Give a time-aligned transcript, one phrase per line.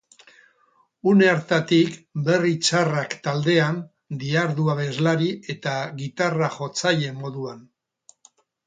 [1.11, 1.99] Une hartatik
[2.29, 3.79] Berri Txarrak taldean
[4.25, 7.67] dihardu abeslari eta gitarra-jotzaile moduan.